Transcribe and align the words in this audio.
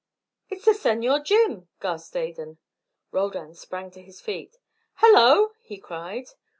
"It's 0.49 0.65
the 0.65 0.73
Senor 0.73 1.19
Jim," 1.19 1.67
gasped 1.79 2.15
Adan. 2.15 2.57
Roldan 3.11 3.53
sprang 3.53 3.91
to 3.91 4.01
his 4.01 4.19
feet. 4.19 4.57
"Hallo!" 4.95 5.51
he 5.61 5.77
cried. 5.77 6.25